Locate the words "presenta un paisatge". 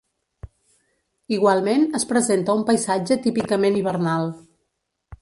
2.13-3.21